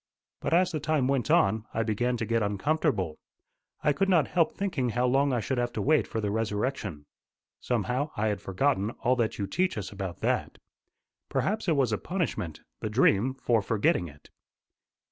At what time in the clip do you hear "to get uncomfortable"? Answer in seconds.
2.17-3.19